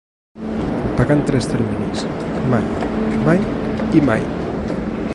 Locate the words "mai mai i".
2.53-4.07